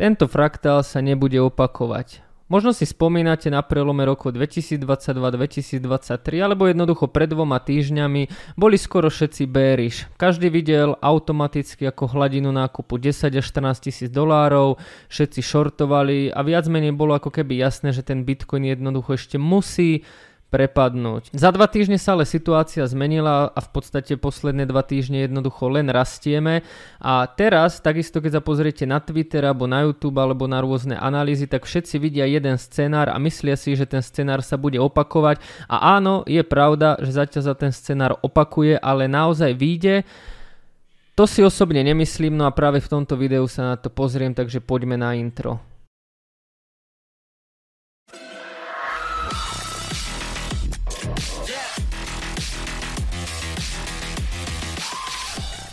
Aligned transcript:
Tento 0.00 0.24
fraktál 0.32 0.80
sa 0.80 1.04
nebude 1.04 1.36
opakovať. 1.44 2.24
Možno 2.48 2.72
si 2.72 2.88
spomínate 2.88 3.52
na 3.52 3.60
prelome 3.60 4.08
roku 4.08 4.32
2022-2023 4.32 5.76
alebo 6.40 6.64
jednoducho 6.64 7.04
pred 7.12 7.28
dvoma 7.28 7.60
týždňami 7.60 8.56
boli 8.56 8.80
skoro 8.80 9.12
všetci 9.12 9.44
bearish. 9.44 10.08
Každý 10.16 10.48
videl 10.48 10.96
automaticky 11.04 11.84
ako 11.84 12.16
hladinu 12.16 12.48
nákupu 12.48 12.96
10 12.96 13.28
až 13.28 13.44
14 13.44 13.76
tisíc 13.92 14.08
dolárov, 14.08 14.80
všetci 15.12 15.44
shortovali 15.44 16.32
a 16.32 16.40
viac 16.48 16.64
menej 16.64 16.96
bolo 16.96 17.12
ako 17.12 17.28
keby 17.28 17.60
jasné, 17.60 17.92
že 17.92 18.00
ten 18.00 18.24
Bitcoin 18.24 18.72
jednoducho 18.72 19.20
ešte 19.20 19.36
musí 19.36 20.08
prepadnúť. 20.50 21.30
Za 21.30 21.54
dva 21.54 21.70
týždne 21.70 21.96
sa 21.96 22.18
ale 22.18 22.26
situácia 22.26 22.82
zmenila 22.84 23.54
a 23.54 23.60
v 23.62 23.70
podstate 23.70 24.18
posledné 24.18 24.66
dva 24.66 24.82
týždne 24.82 25.22
jednoducho 25.24 25.70
len 25.70 25.86
rastieme 25.86 26.66
a 26.98 27.24
teraz 27.30 27.78
takisto 27.78 28.18
keď 28.18 28.38
sa 28.38 28.42
pozriete 28.42 28.84
na 28.84 28.98
Twitter 28.98 29.46
alebo 29.46 29.70
na 29.70 29.86
YouTube 29.86 30.18
alebo 30.18 30.50
na 30.50 30.58
rôzne 30.58 30.98
analýzy, 30.98 31.46
tak 31.46 31.64
všetci 31.64 32.02
vidia 32.02 32.26
jeden 32.26 32.58
scenár 32.58 33.14
a 33.14 33.16
myslia 33.22 33.54
si, 33.54 33.78
že 33.78 33.86
ten 33.86 34.02
scenár 34.02 34.42
sa 34.42 34.58
bude 34.58 34.82
opakovať 34.82 35.38
a 35.70 35.96
áno, 35.96 36.26
je 36.26 36.42
pravda, 36.42 36.98
že 36.98 37.14
zatiaľ 37.14 37.42
za 37.46 37.54
ten 37.54 37.70
scenár 37.70 38.18
opakuje, 38.20 38.74
ale 38.74 39.06
naozaj 39.06 39.54
vyjde. 39.54 40.02
To 41.14 41.30
si 41.30 41.46
osobne 41.46 41.84
nemyslím, 41.86 42.34
no 42.34 42.48
a 42.48 42.52
práve 42.54 42.82
v 42.82 42.90
tomto 42.90 43.14
videu 43.14 43.46
sa 43.46 43.74
na 43.74 43.76
to 43.78 43.92
pozriem, 43.92 44.34
takže 44.34 44.58
poďme 44.58 44.98
na 44.98 45.14
intro. 45.14 45.62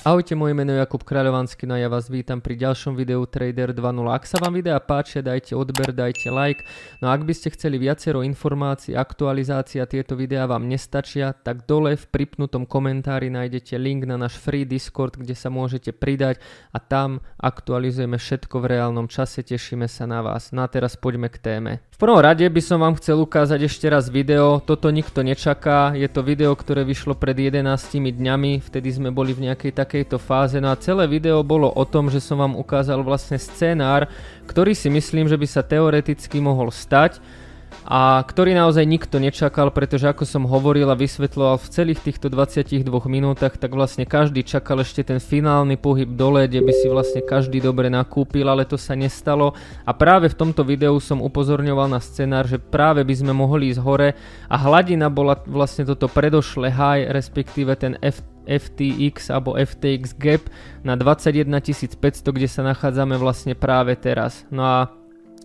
Ahojte, 0.07 0.39
moje 0.39 0.55
meno 0.55 0.71
je 0.71 0.79
Jakub 0.79 1.03
Kráľovanský 1.03 1.67
no 1.67 1.75
a 1.75 1.83
ja 1.83 1.91
vás 1.91 2.07
vítam 2.07 2.39
pri 2.39 2.55
ďalšom 2.55 2.95
videu 2.95 3.27
Trader 3.27 3.75
2.0. 3.75 4.07
Ak 4.07 4.23
sa 4.23 4.39
vám 4.39 4.55
videa 4.55 4.79
páčia, 4.79 5.19
dajte 5.19 5.51
odber, 5.51 5.91
dajte 5.91 6.31
like. 6.31 6.63
No 7.03 7.11
a 7.11 7.19
ak 7.19 7.27
by 7.27 7.35
ste 7.35 7.51
chceli 7.51 7.75
viacero 7.75 8.23
informácií, 8.23 8.95
aktualizácia 8.95 9.83
tieto 9.83 10.15
videá 10.15 10.47
vám 10.47 10.63
nestačia, 10.63 11.35
tak 11.35 11.67
dole 11.67 11.99
v 11.99 12.07
pripnutom 12.07 12.63
komentári 12.63 13.27
nájdete 13.27 13.75
link 13.75 14.07
na 14.07 14.15
náš 14.15 14.39
free 14.39 14.63
Discord, 14.63 15.19
kde 15.19 15.35
sa 15.35 15.51
môžete 15.51 15.91
pridať 15.91 16.39
a 16.71 16.79
tam 16.79 17.19
aktualizujeme 17.43 18.15
všetko 18.15 18.63
v 18.63 18.79
reálnom 18.79 19.11
čase, 19.11 19.43
tešíme 19.43 19.91
sa 19.91 20.07
na 20.07 20.23
vás. 20.23 20.55
No 20.55 20.63
a 20.63 20.71
teraz 20.71 20.95
poďme 20.95 21.27
k 21.27 21.35
téme. 21.35 21.83
V 21.91 21.99
prvom 21.99 22.23
rade 22.23 22.47
by 22.47 22.61
som 22.63 22.79
vám 22.79 22.95
chcel 22.95 23.19
ukázať 23.19 23.59
ešte 23.67 23.91
raz 23.91 24.07
video, 24.07 24.63
toto 24.63 24.87
nikto 24.87 25.19
nečaká, 25.19 25.97
je 25.99 26.07
to 26.07 26.23
video, 26.23 26.55
ktoré 26.55 26.87
vyšlo 26.87 27.17
pred 27.19 27.35
11 27.35 27.59
dňami, 27.91 28.63
vtedy 28.63 28.87
sme 28.87 29.11
boli 29.11 29.35
v 29.35 29.51
nejakej 29.51 29.73
takejto 29.97 30.21
fáze, 30.21 30.61
no 30.61 30.69
a 30.69 30.77
celé 30.77 31.09
video 31.09 31.41
bolo 31.41 31.73
o 31.73 31.81
tom, 31.81 32.13
že 32.13 32.21
som 32.21 32.37
vám 32.37 32.53
ukázal 32.53 33.01
vlastne 33.01 33.41
scenár, 33.41 34.05
ktorý 34.45 34.77
si 34.77 34.93
myslím, 34.93 35.25
že 35.25 35.33
by 35.33 35.47
sa 35.49 35.65
teoreticky 35.65 36.37
mohol 36.37 36.69
stať, 36.69 37.17
a 37.87 38.19
ktorý 38.19 38.51
naozaj 38.51 38.85
nikto 38.85 39.17
nečakal, 39.17 39.73
pretože 39.73 40.05
ako 40.05 40.27
som 40.27 40.43
hovoril 40.45 40.85
a 40.91 40.99
vysvetloval 40.99 41.55
v 41.55 41.71
celých 41.71 42.03
týchto 42.05 42.29
22 42.29 42.83
minútach, 43.07 43.57
tak 43.57 43.73
vlastne 43.73 44.03
každý 44.05 44.45
čakal 44.45 44.85
ešte 44.85 45.01
ten 45.07 45.17
finálny 45.17 45.79
pohyb 45.79 46.13
dole, 46.13 46.45
kde 46.45 46.67
by 46.67 46.73
si 46.77 46.91
vlastne 46.91 47.23
každý 47.25 47.57
dobre 47.63 47.89
nakúpil, 47.89 48.43
ale 48.43 48.67
to 48.67 48.75
sa 48.75 48.91
nestalo. 48.91 49.55
A 49.87 49.95
práve 49.95 50.29
v 50.29 50.35
tomto 50.35 50.67
videu 50.67 50.99
som 50.99 51.23
upozorňoval 51.23 51.87
na 51.89 52.03
scenár, 52.03 52.45
že 52.45 52.59
práve 52.59 53.07
by 53.07 53.15
sme 53.17 53.31
mohli 53.31 53.71
ísť 53.71 53.81
hore 53.81 54.19
a 54.45 54.55
hladina 54.59 55.09
bola 55.09 55.39
vlastne 55.47 55.87
toto 55.87 56.11
predošlé 56.11 56.69
high, 56.69 57.07
respektíve 57.07 57.71
ten 57.79 57.95
F 58.03 58.19
FTX 58.47 59.29
alebo 59.29 59.59
FTX 59.59 60.15
gap 60.15 60.47
na 60.81 60.95
21 60.95 61.51
500, 61.51 62.23
kde 62.31 62.47
sa 62.47 62.63
nachádzame 62.63 63.19
vlastne 63.19 63.53
práve 63.53 63.93
teraz. 63.99 64.47
No 64.49 64.63
a 64.63 64.77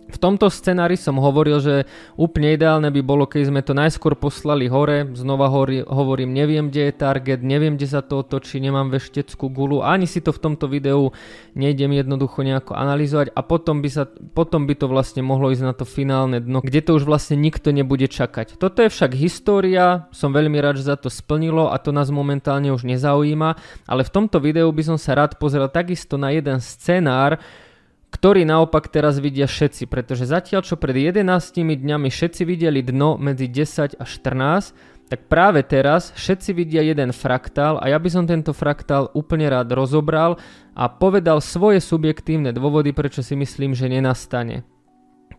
v 0.09 0.17
tomto 0.17 0.51
scenári 0.51 0.99
som 0.99 1.17
hovoril, 1.17 1.57
že 1.63 1.75
úplne 2.19 2.53
ideálne 2.53 2.91
by 2.91 3.01
bolo, 3.01 3.23
keď 3.25 3.49
sme 3.49 3.61
to 3.63 3.73
najskôr 3.73 4.13
poslali 4.19 4.67
hore, 4.67 5.07
znova 5.15 5.47
hovorí, 5.47 5.81
hovorím, 5.85 6.35
neviem, 6.35 6.69
kde 6.69 6.89
je 6.89 6.93
target, 6.93 7.39
neviem, 7.41 7.79
kde 7.79 7.87
sa 7.87 8.01
to 8.03 8.21
otočí, 8.21 8.59
nemám 8.59 8.91
vešteckú 8.91 9.49
gulu, 9.49 9.81
ani 9.81 10.05
si 10.05 10.19
to 10.19 10.35
v 10.35 10.41
tomto 10.43 10.67
videu 10.67 11.15
nejdem 11.53 11.93
jednoducho 11.93 12.41
nejako 12.41 12.73
analyzovať 12.73 13.33
a 13.33 13.41
potom 13.45 13.79
by, 13.81 13.89
sa, 13.89 14.03
potom 14.33 14.65
by 14.65 14.73
to 14.77 14.89
vlastne 14.89 15.21
mohlo 15.21 15.53
ísť 15.53 15.63
na 15.63 15.73
to 15.73 15.85
finálne 15.85 16.41
dno, 16.41 16.61
kde 16.61 16.81
to 16.81 16.97
už 16.97 17.05
vlastne 17.05 17.37
nikto 17.37 17.69
nebude 17.69 18.09
čakať. 18.09 18.57
Toto 18.57 18.81
je 18.81 18.89
však 18.89 19.13
história, 19.17 20.09
som 20.09 20.33
veľmi 20.33 20.57
rád, 20.59 20.81
že 20.81 20.89
za 20.89 20.97
to 20.97 21.07
splnilo 21.07 21.69
a 21.69 21.77
to 21.77 21.93
nás 21.93 22.09
momentálne 22.09 22.73
už 22.73 22.85
nezaujíma, 22.85 23.55
ale 23.85 24.01
v 24.01 24.13
tomto 24.13 24.41
videu 24.41 24.67
by 24.69 24.83
som 24.83 24.97
sa 24.97 25.15
rád 25.15 25.37
pozrel 25.37 25.69
takisto 25.69 26.17
na 26.17 26.33
jeden 26.33 26.57
scenár, 26.59 27.37
ktorý 28.13 28.45
naopak 28.45 28.93
teraz 28.93 29.17
vidia 29.17 29.49
všetci, 29.49 29.89
pretože 29.89 30.29
zatiaľ 30.29 30.61
čo 30.61 30.77
pred 30.77 30.93
11 31.09 31.25
dňami 31.57 32.13
všetci 32.13 32.45
videli 32.45 32.85
dno 32.85 33.17
medzi 33.17 33.49
10 33.49 33.97
a 33.97 34.05
14, 34.05 35.09
tak 35.09 35.29
práve 35.29 35.65
teraz 35.65 36.13
všetci 36.13 36.49
vidia 36.53 36.81
jeden 36.85 37.09
fraktál 37.09 37.81
a 37.81 37.89
ja 37.89 37.97
by 37.97 38.09
som 38.13 38.29
tento 38.29 38.53
fraktál 38.53 39.09
úplne 39.17 39.49
rád 39.49 39.73
rozobral 39.73 40.37
a 40.77 40.85
povedal 40.89 41.41
svoje 41.41 41.81
subjektívne 41.81 42.53
dôvody, 42.53 42.93
prečo 42.93 43.25
si 43.25 43.33
myslím, 43.33 43.73
že 43.73 43.89
nenastane. 43.89 44.65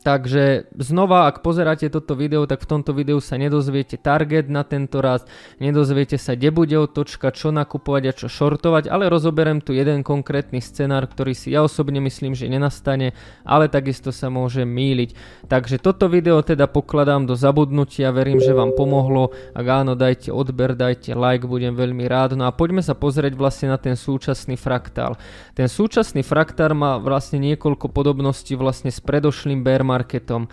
Takže 0.02 0.66
znova, 0.74 1.30
ak 1.30 1.46
pozeráte 1.46 1.86
toto 1.86 2.18
video, 2.18 2.48
tak 2.50 2.66
v 2.66 2.70
tomto 2.74 2.90
videu 2.90 3.22
sa 3.22 3.38
nedozviete 3.38 3.94
target 4.00 4.50
na 4.50 4.66
tento 4.66 4.98
raz, 4.98 5.22
nedozviete 5.62 6.18
sa, 6.18 6.34
kde 6.34 6.50
bude 6.50 6.76
otočka, 6.76 7.30
čo 7.30 7.54
nakupovať 7.54 8.02
a 8.10 8.16
čo 8.16 8.26
shortovať, 8.26 8.90
ale 8.90 9.06
rozoberiem 9.06 9.62
tu 9.62 9.70
jeden 9.70 10.02
konkrétny 10.02 10.58
scenár, 10.58 11.06
ktorý 11.06 11.36
si 11.38 11.54
ja 11.54 11.62
osobne 11.62 12.02
myslím, 12.02 12.34
že 12.34 12.50
nenastane, 12.50 13.14
ale 13.46 13.70
takisto 13.70 14.10
sa 14.10 14.32
môže 14.32 14.66
míliť. 14.66 15.14
Takže 15.46 15.78
toto 15.78 16.10
video 16.10 16.42
teda 16.42 16.66
pokladám 16.66 17.30
do 17.30 17.38
zabudnutia, 17.38 18.10
verím, 18.10 18.42
že 18.42 18.56
vám 18.56 18.74
pomohlo. 18.74 19.30
Ak 19.54 19.66
áno, 19.68 19.94
dajte 19.94 20.34
odber, 20.34 20.74
dajte 20.74 21.14
like, 21.14 21.46
budem 21.46 21.78
veľmi 21.78 22.08
rád. 22.10 22.34
No 22.34 22.48
a 22.48 22.52
poďme 22.52 22.82
sa 22.82 22.98
pozrieť 22.98 23.38
vlastne 23.38 23.70
na 23.70 23.78
ten 23.78 23.94
súčasný 23.94 24.58
fraktál. 24.58 25.20
Ten 25.54 25.70
súčasný 25.70 26.26
fraktál 26.26 26.72
má 26.74 26.98
vlastne 26.98 27.38
niekoľko 27.38 27.92
podobností 27.92 28.56
vlastne 28.58 28.90
s 28.90 28.98
predošlým 28.98 29.62
bear 29.62 29.83
marketom. 29.84 30.48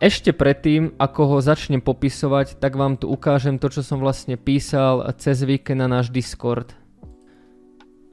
Ešte 0.00 0.32
predtým, 0.32 0.96
ako 0.96 1.36
ho 1.36 1.38
začnem 1.44 1.84
popisovať, 1.84 2.56
tak 2.56 2.74
vám 2.74 2.96
tu 2.96 3.06
ukážem 3.12 3.60
to, 3.60 3.68
čo 3.68 3.84
som 3.84 4.00
vlastne 4.00 4.40
písal 4.40 5.04
cez 5.20 5.44
víkend 5.44 5.84
na 5.84 5.86
náš 5.86 6.08
Discord. 6.08 6.72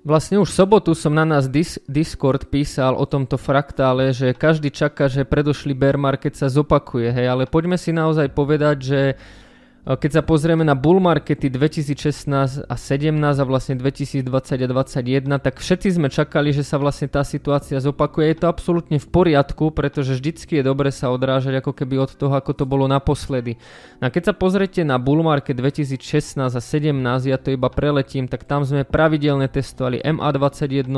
Vlastne 0.06 0.38
už 0.38 0.54
sobotu 0.54 0.94
som 0.94 1.18
na 1.18 1.26
nás 1.26 1.50
dis- 1.50 1.82
Discord 1.90 2.54
písal 2.54 2.94
o 2.94 3.10
tomto 3.10 3.42
fraktále, 3.42 4.14
že 4.14 4.38
každý 4.38 4.70
čaká, 4.70 5.10
že 5.10 5.26
predošlý 5.26 5.74
bear 5.74 5.98
market 5.98 6.38
sa 6.38 6.46
zopakuje, 6.46 7.10
hej, 7.10 7.26
ale 7.26 7.50
poďme 7.50 7.74
si 7.74 7.90
naozaj 7.90 8.30
povedať, 8.38 8.78
že 8.86 9.02
keď 9.86 10.18
sa 10.18 10.24
pozrieme 10.26 10.66
na 10.66 10.74
bull 10.74 10.98
markety 10.98 11.46
2016 11.46 12.66
a 12.66 12.74
17 12.74 13.22
a 13.22 13.46
vlastne 13.46 13.78
2020 13.78 14.26
a 14.26 14.68
2021, 14.82 15.38
tak 15.38 15.62
všetci 15.62 16.02
sme 16.02 16.10
čakali, 16.10 16.50
že 16.50 16.66
sa 16.66 16.82
vlastne 16.82 17.06
tá 17.06 17.22
situácia 17.22 17.78
zopakuje. 17.78 18.34
Je 18.34 18.38
to 18.42 18.48
absolútne 18.50 18.98
v 18.98 19.06
poriadku, 19.06 19.70
pretože 19.70 20.18
vždycky 20.18 20.58
je 20.58 20.64
dobre 20.66 20.90
sa 20.90 21.14
odrážať 21.14 21.62
ako 21.62 21.78
keby 21.78 22.02
od 22.02 22.18
toho, 22.18 22.34
ako 22.34 22.58
to 22.58 22.66
bolo 22.66 22.90
naposledy. 22.90 23.62
A 24.02 24.10
keď 24.10 24.30
sa 24.30 24.34
pozriete 24.34 24.82
na 24.82 24.98
bull 24.98 25.22
market 25.22 25.54
2016 25.62 26.02
a 26.42 26.50
17, 26.50 27.30
ja 27.30 27.38
to 27.38 27.54
iba 27.54 27.70
preletím, 27.70 28.26
tak 28.26 28.50
tam 28.50 28.66
sme 28.66 28.90
pravidelne 28.90 29.46
testovali 29.46 30.02
MA21, 30.02 30.90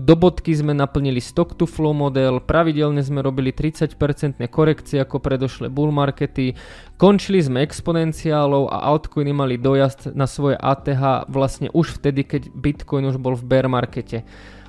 do 0.00 0.14
bodky 0.16 0.56
sme 0.56 0.72
naplnili 0.72 1.20
stock 1.20 1.52
to 1.60 1.68
flow 1.68 1.92
model, 1.92 2.40
pravidelne 2.40 3.04
sme 3.04 3.20
robili 3.20 3.52
30% 3.52 4.40
korekcie 4.48 5.04
ako 5.04 5.20
predošlé 5.20 5.68
bull 5.68 5.92
markety, 5.92 6.56
končili 6.98 7.38
sme 7.38 7.62
exponenciálov 7.62 8.68
a 8.68 8.84
altcoiny 8.92 9.30
mali 9.30 9.56
dojazd 9.56 10.12
na 10.18 10.26
svoje 10.26 10.58
ATH 10.58 11.30
vlastne 11.30 11.70
už 11.70 12.02
vtedy, 12.02 12.26
keď 12.26 12.50
Bitcoin 12.52 13.06
už 13.08 13.16
bol 13.22 13.38
v 13.38 13.46
bear 13.46 13.70
markete. 13.70 14.26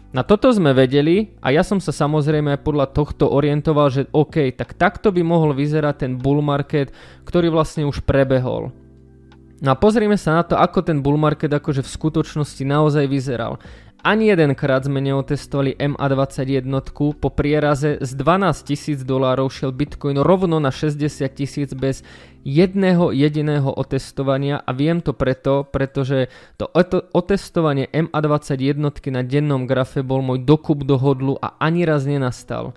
Na 0.10 0.26
toto 0.26 0.50
sme 0.50 0.74
vedeli 0.74 1.38
a 1.42 1.54
ja 1.54 1.62
som 1.62 1.78
sa 1.78 1.94
samozrejme 1.94 2.62
podľa 2.66 2.90
tohto 2.94 3.30
orientoval, 3.30 3.94
že 3.94 4.10
OK, 4.10 4.54
tak 4.58 4.74
takto 4.74 5.14
by 5.14 5.22
mohol 5.22 5.54
vyzerať 5.54 6.06
ten 6.06 6.12
bull 6.18 6.42
market, 6.42 6.90
ktorý 7.30 7.54
vlastne 7.54 7.86
už 7.86 8.02
prebehol. 8.06 8.74
No 9.60 9.70
a 9.70 9.78
pozrieme 9.78 10.16
sa 10.16 10.40
na 10.40 10.44
to, 10.48 10.56
ako 10.56 10.82
ten 10.82 11.04
bull 11.04 11.20
market 11.20 11.52
akože 11.52 11.84
v 11.84 11.94
skutočnosti 11.94 12.64
naozaj 12.64 13.06
vyzeral. 13.06 13.60
Ani 14.00 14.32
jedenkrát 14.32 14.88
sme 14.88 15.04
neotestovali 15.04 15.76
MA21, 15.76 16.64
po 17.20 17.30
prieraze 17.36 18.00
z 18.00 18.12
12 18.16 18.96
000 18.96 19.04
dolárov 19.04 19.52
šiel 19.52 19.76
Bitcoin 19.76 20.16
rovno 20.24 20.56
na 20.64 20.72
60 20.72 21.04
tisíc 21.36 21.76
bez 21.76 22.08
jedného 22.48 23.12
jediného 23.12 23.68
otestovania 23.68 24.64
a 24.64 24.72
viem 24.72 25.04
to 25.04 25.12
preto, 25.12 25.68
pretože 25.68 26.32
to 26.56 26.72
otestovanie 27.12 27.92
MA21 27.92 28.80
na 29.12 29.20
dennom 29.20 29.68
grafe 29.68 30.00
bol 30.00 30.24
môj 30.24 30.48
dokup 30.48 30.88
do 30.88 30.96
hodlu 30.96 31.36
a 31.44 31.60
ani 31.60 31.84
raz 31.84 32.08
nenastal. 32.08 32.72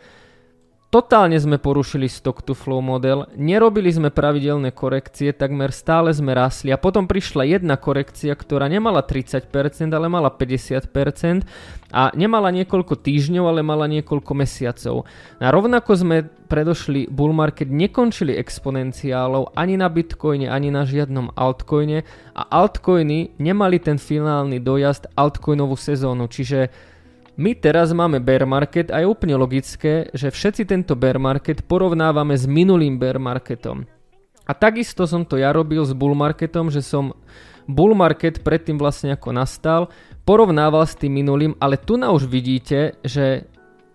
Totálne 0.93 1.41
sme 1.41 1.57
porušili 1.57 2.05
stock 2.05 2.45
to 2.45 2.53
flow 2.53 2.85
model, 2.85 3.25
nerobili 3.33 3.89
sme 3.89 4.13
pravidelné 4.13 4.77
korekcie, 4.77 5.33
takmer 5.33 5.73
stále 5.73 6.13
sme 6.13 6.37
rasli 6.37 6.69
a 6.69 6.77
potom 6.77 7.09
prišla 7.09 7.49
jedna 7.49 7.81
korekcia, 7.81 8.37
ktorá 8.37 8.69
nemala 8.69 9.01
30%, 9.01 9.49
ale 9.89 10.13
mala 10.13 10.29
50% 10.29 11.49
a 11.97 12.13
nemala 12.13 12.53
niekoľko 12.53 13.01
týždňov, 13.01 13.45
ale 13.49 13.65
mala 13.65 13.89
niekoľko 13.89 14.33
mesiacov. 14.37 15.09
A 15.41 15.49
rovnako 15.49 15.97
sme 15.97 16.29
predošli 16.53 17.09
bull 17.09 17.33
market 17.33 17.73
nekončili 17.73 18.37
exponenciálov 18.37 19.57
ani 19.57 19.81
na 19.81 19.89
Bitcoine, 19.89 20.53
ani 20.53 20.69
na 20.69 20.85
žiadnom 20.85 21.33
altcoine 21.33 22.05
a 22.37 22.43
altcoiny 22.53 23.41
nemali 23.41 23.81
ten 23.81 23.97
finálny 23.97 24.61
dojazd 24.61 25.09
altcoinovú 25.17 25.73
sezónu, 25.73 26.29
čiže 26.29 26.92
my 27.33 27.57
teraz 27.57 27.97
máme 27.97 28.21
bear 28.21 28.45
market 28.45 28.93
a 28.93 29.01
je 29.01 29.09
úplne 29.09 29.33
logické, 29.41 30.13
že 30.13 30.29
všetci 30.29 30.69
tento 30.69 30.93
bear 30.93 31.17
market 31.17 31.65
porovnávame 31.65 32.37
s 32.37 32.45
minulým 32.45 33.01
bear 33.01 33.17
marketom. 33.17 33.89
A 34.45 34.53
takisto 34.53 35.09
som 35.09 35.25
to 35.25 35.41
ja 35.41 35.49
robil 35.55 35.81
s 35.81 35.97
bull 35.97 36.13
marketom, 36.13 36.69
že 36.69 36.85
som 36.85 37.17
bull 37.65 37.95
market 37.97 38.43
predtým 38.43 38.77
vlastne 38.77 39.15
ako 39.15 39.33
nastal, 39.33 39.89
porovnával 40.29 40.85
s 40.85 40.99
tým 40.99 41.15
minulým, 41.15 41.57
ale 41.57 41.79
tu 41.81 41.97
na 41.97 42.11
už 42.13 42.29
vidíte, 42.29 42.99
že 43.07 43.49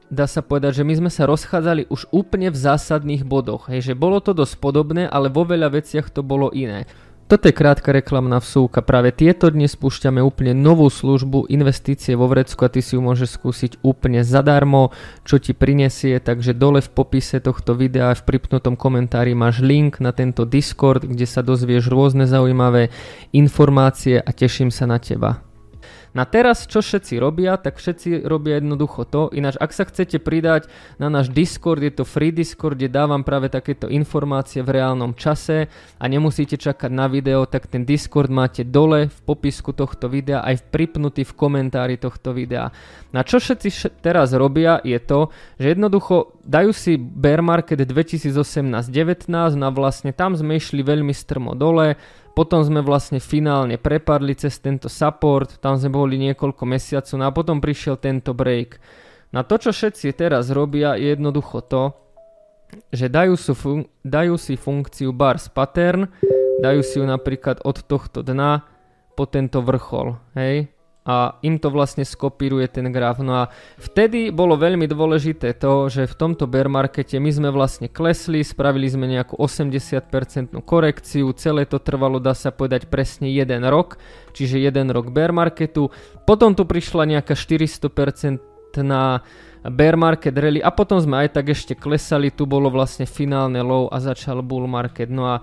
dá 0.08 0.24
sa 0.24 0.40
povedať, 0.40 0.82
že 0.82 0.88
my 0.88 0.94
sme 1.06 1.12
sa 1.12 1.28
rozchádzali 1.28 1.92
už 1.92 2.08
úplne 2.16 2.48
v 2.48 2.58
zásadných 2.58 3.28
bodoch. 3.28 3.68
Hej, 3.68 3.92
že 3.92 4.00
bolo 4.00 4.24
to 4.24 4.32
dosť 4.32 4.56
podobné, 4.64 5.04
ale 5.06 5.28
vo 5.28 5.44
veľa 5.44 5.78
veciach 5.78 6.10
to 6.10 6.24
bolo 6.24 6.48
iné. 6.56 6.88
Toto 7.28 7.52
je 7.52 7.60
krátka 7.60 7.92
reklamná 7.92 8.40
vsúka. 8.40 8.80
Práve 8.80 9.12
tieto 9.12 9.52
dnes 9.52 9.76
spúšťame 9.76 10.24
úplne 10.24 10.56
novú 10.56 10.88
službu 10.88 11.52
investície 11.52 12.16
vo 12.16 12.24
vrecku 12.32 12.64
a 12.64 12.72
ty 12.72 12.80
si 12.80 12.96
ju 12.96 13.04
môžeš 13.04 13.36
skúsiť 13.36 13.72
úplne 13.84 14.24
zadarmo, 14.24 14.96
čo 15.28 15.36
ti 15.36 15.52
prinesie, 15.52 16.24
takže 16.24 16.56
dole 16.56 16.80
v 16.80 16.88
popise 16.88 17.44
tohto 17.44 17.76
videa 17.76 18.16
v 18.16 18.24
pripnutom 18.24 18.80
komentári 18.80 19.36
máš 19.36 19.60
link 19.60 20.00
na 20.00 20.16
tento 20.16 20.48
Discord, 20.48 21.04
kde 21.04 21.28
sa 21.28 21.44
dozvieš 21.44 21.92
rôzne 21.92 22.32
zaujímavé 22.32 22.96
informácie 23.36 24.24
a 24.24 24.32
teším 24.32 24.72
sa 24.72 24.88
na 24.88 24.96
teba. 24.96 25.47
Na 26.18 26.26
teraz, 26.26 26.66
čo 26.66 26.82
všetci 26.82 27.22
robia, 27.22 27.62
tak 27.62 27.78
všetci 27.78 28.26
robia 28.26 28.58
jednoducho 28.58 29.06
to. 29.06 29.30
Ináč, 29.30 29.54
ak 29.62 29.70
sa 29.70 29.86
chcete 29.86 30.18
pridať 30.18 30.66
na 30.98 31.14
náš 31.14 31.30
Discord, 31.30 31.86
je 31.86 31.94
to 31.94 32.10
free 32.10 32.34
Discord, 32.34 32.74
kde 32.74 32.90
dávam 32.90 33.22
práve 33.22 33.54
takéto 33.54 33.86
informácie 33.86 34.66
v 34.66 34.82
reálnom 34.82 35.14
čase 35.14 35.70
a 36.02 36.04
nemusíte 36.10 36.58
čakať 36.58 36.90
na 36.90 37.06
video, 37.06 37.46
tak 37.46 37.70
ten 37.70 37.86
Discord 37.86 38.34
máte 38.34 38.66
dole 38.66 39.14
v 39.14 39.20
popisku 39.30 39.78
tohto 39.78 40.10
videa 40.10 40.42
aj 40.42 40.74
pripnutý 40.74 41.22
v 41.22 41.38
komentári 41.38 42.02
tohto 42.02 42.34
videa. 42.34 42.74
Na 43.14 43.22
čo 43.22 43.38
všetci 43.38 44.02
teraz 44.02 44.34
robia 44.34 44.82
je 44.82 44.98
to, 44.98 45.30
že 45.62 45.78
jednoducho 45.78 46.34
dajú 46.42 46.74
si 46.74 46.98
bear 46.98 47.46
market 47.46 47.78
2018-19, 47.86 49.30
no 49.54 49.70
vlastne 49.70 50.18
tam 50.18 50.34
sme 50.34 50.58
išli 50.58 50.82
veľmi 50.82 51.14
strmo 51.14 51.54
dole, 51.54 51.94
potom 52.38 52.62
sme 52.62 52.86
vlastne 52.86 53.18
finálne 53.18 53.82
prepadli 53.82 54.38
cez 54.38 54.62
tento 54.62 54.86
support, 54.86 55.58
tam 55.58 55.74
sme 55.74 55.90
boli 55.90 56.22
niekoľko 56.22 56.70
mesiacov 56.70 57.16
no 57.18 57.26
a 57.26 57.34
potom 57.34 57.58
prišiel 57.58 57.98
tento 57.98 58.38
break. 58.38 58.78
Na 59.34 59.42
to, 59.42 59.58
čo 59.58 59.74
všetci 59.74 60.14
teraz 60.14 60.54
robia, 60.54 60.94
je 61.02 61.18
jednoducho 61.18 61.66
to, 61.66 61.98
že 62.94 63.10
dajú 63.10 63.34
si, 63.34 63.58
fun- 63.58 63.90
dajú 64.06 64.38
si 64.38 64.54
funkciu 64.54 65.18
bars 65.18 65.50
pattern, 65.50 66.14
dajú 66.62 66.86
si 66.86 67.02
ju 67.02 67.10
napríklad 67.10 67.66
od 67.66 67.82
tohto 67.82 68.22
dna 68.22 68.62
po 69.18 69.26
tento 69.26 69.66
vrchol, 69.66 70.22
hej, 70.38 70.70
a 71.08 71.40
im 71.40 71.56
to 71.56 71.72
vlastne 71.72 72.04
skopíruje 72.04 72.68
ten 72.68 72.92
graf. 72.92 73.24
No 73.24 73.48
a 73.48 73.56
vtedy 73.80 74.28
bolo 74.28 74.60
veľmi 74.60 74.92
dôležité 74.92 75.56
to, 75.56 75.88
že 75.88 76.04
v 76.04 76.18
tomto 76.20 76.52
bear 76.52 76.68
markete 76.68 77.16
my 77.16 77.32
sme 77.32 77.50
vlastne 77.56 77.88
klesli, 77.88 78.44
spravili 78.44 78.92
sme 78.92 79.08
nejakú 79.08 79.40
80% 79.40 80.60
korekciu, 80.68 81.32
celé 81.40 81.64
to 81.64 81.80
trvalo, 81.80 82.20
dá 82.20 82.36
sa 82.36 82.52
povedať, 82.52 82.92
presne 82.92 83.32
jeden 83.32 83.64
rok, 83.64 83.96
čiže 84.36 84.60
jeden 84.60 84.92
rok 84.92 85.16
bear 85.16 85.32
marketu. 85.32 85.88
Potom 86.28 86.52
tu 86.52 86.68
prišla 86.68 87.08
nejaká 87.08 87.40
400% 87.40 88.44
na 88.84 89.24
bear 89.64 89.96
market 89.96 90.36
rally 90.36 90.60
a 90.60 90.76
potom 90.76 91.00
sme 91.00 91.24
aj 91.24 91.40
tak 91.40 91.56
ešte 91.56 91.72
klesali, 91.80 92.36
tu 92.36 92.44
bolo 92.44 92.68
vlastne 92.68 93.08
finálne 93.08 93.64
low 93.64 93.88
a 93.88 94.04
začal 94.04 94.44
bull 94.44 94.68
market. 94.68 95.08
No 95.08 95.24
a 95.32 95.36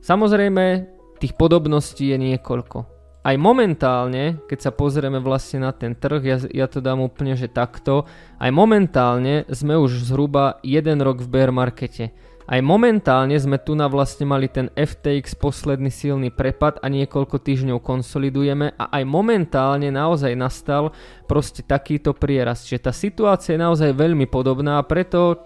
samozrejme 0.00 0.88
tých 1.20 1.36
podobností 1.36 2.08
je 2.08 2.16
niekoľko 2.16 2.99
aj 3.20 3.36
momentálne, 3.36 4.40
keď 4.48 4.58
sa 4.58 4.72
pozrieme 4.72 5.20
vlastne 5.20 5.68
na 5.68 5.76
ten 5.76 5.92
trh, 5.92 6.22
ja, 6.24 6.36
ja 6.48 6.66
to 6.68 6.80
dám 6.80 7.04
úplne, 7.04 7.36
že 7.36 7.52
takto, 7.52 8.08
aj 8.40 8.48
momentálne 8.48 9.44
sme 9.52 9.76
už 9.76 10.08
zhruba 10.08 10.56
jeden 10.64 11.04
rok 11.04 11.20
v 11.20 11.28
bear 11.28 11.52
markete. 11.52 12.16
Aj 12.50 12.58
momentálne 12.58 13.38
sme 13.38 13.62
tu 13.62 13.78
na 13.78 13.86
vlastne 13.86 14.26
mali 14.26 14.50
ten 14.50 14.74
FTX 14.74 15.38
posledný 15.38 15.86
silný 15.86 16.34
prepad 16.34 16.82
a 16.82 16.90
niekoľko 16.90 17.38
týždňov 17.38 17.78
konsolidujeme 17.78 18.74
a 18.74 18.90
aj 18.90 19.04
momentálne 19.06 19.86
naozaj 19.94 20.34
nastal 20.34 20.90
proste 21.30 21.62
takýto 21.62 22.10
prieraz. 22.10 22.66
Čiže 22.66 22.90
tá 22.90 22.92
situácia 22.96 23.54
je 23.54 23.62
naozaj 23.62 23.94
veľmi 23.94 24.26
podobná 24.26 24.82
a 24.82 24.88
preto 24.88 25.38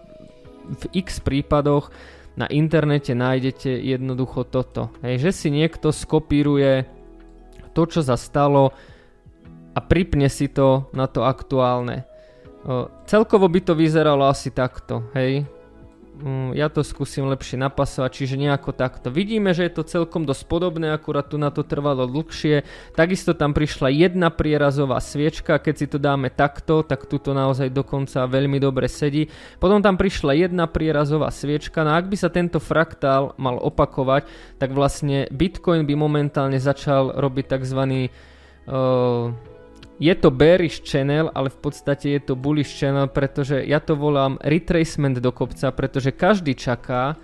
v 0.64 1.04
x 1.04 1.20
prípadoch 1.20 1.92
na 2.40 2.48
internete 2.48 3.12
nájdete 3.12 3.68
jednoducho 3.84 4.48
toto. 4.48 4.88
Hej, 5.04 5.28
že 5.28 5.30
si 5.36 5.48
niekto 5.52 5.92
skopíruje 5.92 6.88
to, 7.74 7.82
čo 7.90 8.00
sa 8.06 8.14
stalo 8.14 8.70
a 9.74 9.80
pripne 9.82 10.30
si 10.30 10.46
to 10.46 10.86
na 10.94 11.10
to 11.10 11.26
aktuálne. 11.26 12.06
Celkovo 13.04 13.50
by 13.50 13.60
to 13.60 13.74
vyzeralo 13.76 14.24
asi 14.30 14.54
takto, 14.54 15.10
hej. 15.12 15.44
Mm, 16.14 16.54
ja 16.54 16.70
to 16.70 16.86
skúsim 16.86 17.26
lepšie 17.26 17.58
napasovať, 17.58 18.22
čiže 18.22 18.38
nejako 18.38 18.70
takto. 18.70 19.10
Vidíme, 19.10 19.50
že 19.50 19.66
je 19.66 19.74
to 19.74 19.82
celkom 19.82 20.22
dosť 20.22 20.46
podobné, 20.46 20.94
akurát 20.94 21.26
tu 21.26 21.42
na 21.42 21.50
to 21.50 21.66
trvalo 21.66 22.06
dlhšie. 22.06 22.62
Takisto 22.94 23.34
tam 23.34 23.50
prišla 23.50 23.90
jedna 23.90 24.30
prierazová 24.30 25.02
sviečka, 25.02 25.58
keď 25.58 25.74
si 25.74 25.86
to 25.90 25.98
dáme 25.98 26.30
takto, 26.30 26.86
tak 26.86 27.10
tu 27.10 27.18
to 27.18 27.34
naozaj 27.34 27.66
dokonca 27.66 28.30
veľmi 28.30 28.62
dobre 28.62 28.86
sedí. 28.86 29.26
Potom 29.58 29.82
tam 29.82 29.98
prišla 29.98 30.38
jedna 30.38 30.70
prierazová 30.70 31.34
sviečka, 31.34 31.82
no 31.82 31.98
ak 31.98 32.06
by 32.06 32.14
sa 32.14 32.30
tento 32.30 32.62
fraktál 32.62 33.34
mal 33.34 33.58
opakovať, 33.58 34.30
tak 34.62 34.70
vlastne 34.70 35.26
Bitcoin 35.34 35.82
by 35.82 35.98
momentálne 35.98 36.62
začal 36.62 37.10
robiť 37.18 37.58
tzv. 37.58 37.80
Uh, 38.64 39.34
je 39.98 40.14
to 40.18 40.34
bearish 40.34 40.82
channel, 40.82 41.30
ale 41.34 41.50
v 41.50 41.58
podstate 41.58 42.18
je 42.18 42.20
to 42.20 42.34
bullish 42.34 42.74
channel, 42.74 43.06
pretože 43.06 43.62
ja 43.62 43.78
to 43.78 43.94
volám 43.94 44.42
retracement 44.42 45.18
do 45.22 45.30
kopca, 45.30 45.70
pretože 45.70 46.10
každý 46.10 46.58
čaká, 46.58 47.14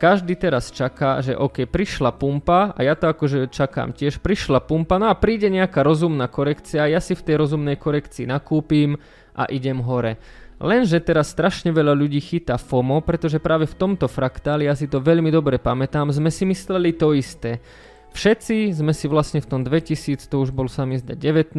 každý 0.00 0.34
teraz 0.34 0.74
čaká, 0.74 1.22
že 1.22 1.38
OK, 1.38 1.70
prišla 1.70 2.10
pumpa 2.10 2.74
a 2.74 2.80
ja 2.82 2.98
to 2.98 3.06
akože 3.06 3.54
čakám 3.54 3.94
tiež, 3.94 4.18
prišla 4.18 4.58
pumpa, 4.64 4.98
no 4.98 5.06
a 5.06 5.14
príde 5.14 5.46
nejaká 5.46 5.86
rozumná 5.86 6.26
korekcia, 6.26 6.90
ja 6.90 6.98
si 6.98 7.14
v 7.14 7.22
tej 7.22 7.36
rozumnej 7.46 7.78
korekcii 7.78 8.26
nakúpim 8.26 8.98
a 9.36 9.46
idem 9.46 9.78
hore. 9.78 10.18
Lenže 10.60 11.00
teraz 11.00 11.32
strašne 11.32 11.72
veľa 11.72 11.96
ľudí 11.96 12.20
chytá 12.20 12.60
FOMO, 12.60 13.00
pretože 13.00 13.40
práve 13.40 13.64
v 13.64 13.78
tomto 13.80 14.04
fraktáli, 14.12 14.68
ja 14.68 14.76
si 14.76 14.90
to 14.90 15.00
veľmi 15.00 15.32
dobre 15.32 15.56
pamätám, 15.56 16.12
sme 16.12 16.28
si 16.28 16.44
mysleli 16.44 16.92
to 16.92 17.16
isté 17.16 17.64
Všetci 18.10 18.74
sme 18.74 18.90
si 18.90 19.06
vlastne 19.06 19.38
v 19.38 19.48
tom 19.48 19.60
2000, 19.62 20.26
to 20.26 20.36
už 20.42 20.50
bol 20.50 20.66
sa 20.66 20.84
mi 20.84 20.98
zdať 20.98 21.16
19 21.16 21.56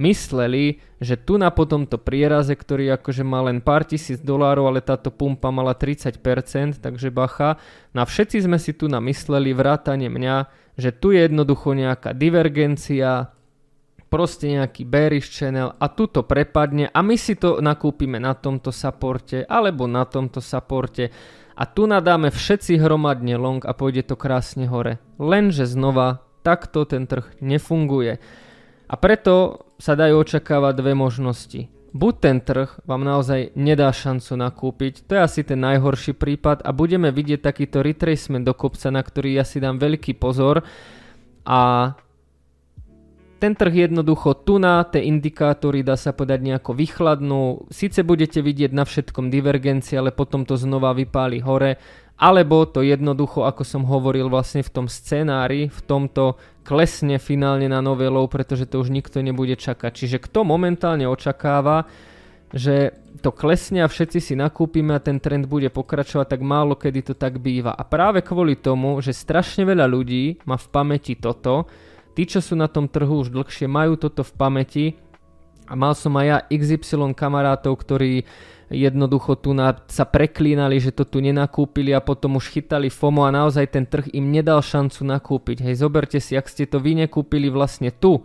mysleli, 0.00 0.80
že 1.02 1.20
tu 1.20 1.36
na 1.36 1.52
po 1.52 1.68
tomto 1.68 2.00
prieraze, 2.00 2.56
ktorý 2.56 2.96
akože 2.96 3.22
má 3.26 3.44
len 3.44 3.60
pár 3.60 3.84
tisíc 3.84 4.22
dolárov, 4.24 4.68
ale 4.68 4.80
táto 4.80 5.12
pumpa 5.12 5.52
mala 5.52 5.76
30%, 5.76 6.80
takže 6.80 7.12
bacha. 7.12 7.60
No 7.92 8.04
všetci 8.04 8.48
sme 8.48 8.56
si 8.56 8.72
tu 8.72 8.88
namysleli, 8.88 9.52
vrátane 9.52 10.08
mňa, 10.08 10.36
že 10.80 10.90
tu 10.96 11.12
je 11.12 11.28
jednoducho 11.28 11.76
nejaká 11.76 12.16
divergencia, 12.16 13.36
proste 14.12 14.44
nejaký 14.44 14.84
bearish 14.84 15.32
channel 15.32 15.72
a 15.80 15.88
tu 15.88 16.04
to 16.04 16.20
prepadne 16.20 16.92
a 16.92 17.00
my 17.00 17.16
si 17.16 17.32
to 17.32 17.64
nakúpime 17.64 18.20
na 18.20 18.36
tomto 18.36 18.68
supporte 18.68 19.40
alebo 19.48 19.88
na 19.88 20.04
tomto 20.04 20.44
supporte 20.44 21.08
a 21.62 21.64
tu 21.70 21.86
nadáme 21.86 22.34
všetci 22.34 22.82
hromadne 22.82 23.38
long 23.38 23.62
a 23.62 23.70
pôjde 23.70 24.10
to 24.10 24.18
krásne 24.18 24.66
hore. 24.66 24.98
Lenže 25.22 25.70
znova, 25.70 26.26
takto 26.42 26.82
ten 26.82 27.06
trh 27.06 27.38
nefunguje. 27.38 28.18
A 28.90 28.94
preto 28.98 29.62
sa 29.78 29.94
dajú 29.94 30.26
očakávať 30.26 30.74
dve 30.82 30.98
možnosti. 30.98 31.70
Buď 31.94 32.14
ten 32.18 32.42
trh 32.42 32.82
vám 32.82 33.06
naozaj 33.06 33.54
nedá 33.54 33.94
šancu 33.94 34.34
nakúpiť, 34.34 35.06
to 35.06 35.14
je 35.14 35.20
asi 35.22 35.40
ten 35.46 35.62
najhorší 35.62 36.18
prípad 36.18 36.66
a 36.66 36.74
budeme 36.74 37.14
vidieť 37.14 37.44
takýto 37.44 37.84
retracement 37.84 38.42
do 38.42 38.58
kopca, 38.58 38.90
na 38.90 39.04
ktorý 39.04 39.38
ja 39.38 39.44
si 39.46 39.62
dám 39.62 39.78
veľký 39.78 40.18
pozor 40.18 40.66
a 41.46 41.94
ten 43.42 43.58
trh 43.58 43.90
jednoducho 43.90 44.38
tu 44.46 44.62
na 44.62 44.86
tie 44.86 45.02
indikátory 45.02 45.82
dá 45.82 45.98
sa 45.98 46.14
povedať 46.14 46.46
nejako 46.46 46.78
vychladnú. 46.78 47.66
Sice 47.74 48.06
budete 48.06 48.38
vidieť 48.38 48.70
na 48.70 48.86
všetkom 48.86 49.34
divergencie, 49.34 49.98
ale 49.98 50.14
potom 50.14 50.46
to 50.46 50.54
znova 50.54 50.94
vypáli 50.94 51.42
hore. 51.42 51.82
Alebo 52.22 52.70
to 52.70 52.86
jednoducho, 52.86 53.42
ako 53.42 53.66
som 53.66 53.82
hovoril 53.82 54.30
vlastne 54.30 54.62
v 54.62 54.70
tom 54.70 54.86
scenári, 54.86 55.66
v 55.66 55.80
tomto 55.82 56.38
klesne 56.62 57.18
finálne 57.18 57.66
na 57.66 57.82
nové 57.82 58.06
low, 58.06 58.30
pretože 58.30 58.70
to 58.70 58.78
už 58.78 58.94
nikto 58.94 59.18
nebude 59.18 59.58
čakať. 59.58 59.90
Čiže 59.90 60.22
kto 60.22 60.46
momentálne 60.46 61.10
očakáva, 61.10 61.90
že 62.54 62.94
to 63.26 63.34
klesne 63.34 63.82
a 63.82 63.90
všetci 63.90 64.22
si 64.22 64.34
nakúpime 64.38 64.94
a 64.94 65.02
ten 65.02 65.18
trend 65.18 65.50
bude 65.50 65.66
pokračovať, 65.66 66.38
tak 66.38 66.46
málo 66.46 66.78
kedy 66.78 67.10
to 67.10 67.14
tak 67.18 67.42
býva. 67.42 67.74
A 67.74 67.82
práve 67.82 68.22
kvôli 68.22 68.54
tomu, 68.54 69.02
že 69.02 69.10
strašne 69.10 69.66
veľa 69.66 69.90
ľudí 69.90 70.46
má 70.46 70.54
v 70.54 70.70
pamäti 70.70 71.18
toto, 71.18 71.66
tí, 72.12 72.28
čo 72.28 72.44
sú 72.44 72.54
na 72.54 72.68
tom 72.68 72.86
trhu 72.86 73.24
už 73.24 73.32
dlhšie, 73.32 73.66
majú 73.66 73.96
toto 73.96 74.22
v 74.22 74.32
pamäti 74.36 74.84
a 75.66 75.76
mal 75.78 75.96
som 75.96 76.12
aj 76.20 76.26
ja 76.26 76.38
XY 76.52 77.16
kamarátov, 77.16 77.74
ktorí 77.80 78.28
jednoducho 78.72 79.36
tu 79.36 79.52
na, 79.52 79.76
sa 79.86 80.08
preklínali, 80.08 80.80
že 80.80 80.96
to 80.96 81.04
tu 81.04 81.20
nenakúpili 81.20 81.92
a 81.92 82.00
potom 82.00 82.40
už 82.40 82.48
chytali 82.48 82.88
FOMO 82.88 83.28
a 83.28 83.34
naozaj 83.34 83.68
ten 83.68 83.84
trh 83.84 84.10
im 84.16 84.32
nedal 84.32 84.64
šancu 84.64 85.04
nakúpiť. 85.04 85.68
Hej, 85.68 85.84
zoberte 85.84 86.18
si, 86.18 86.34
ak 86.34 86.48
ste 86.48 86.64
to 86.64 86.80
vy 86.80 86.96
nekúpili 86.96 87.52
vlastne 87.52 87.92
tu, 87.92 88.24